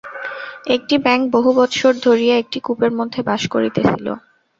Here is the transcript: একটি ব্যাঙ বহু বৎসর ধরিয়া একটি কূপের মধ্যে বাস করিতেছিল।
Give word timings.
একটি 0.75 0.95
ব্যাঙ 0.97 1.19
বহু 1.31 1.49
বৎসর 1.57 1.93
ধরিয়া 2.05 2.35
একটি 2.37 2.57
কূপের 2.65 2.91
মধ্যে 2.99 3.19
বাস 3.29 3.41
করিতেছিল। 3.53 4.05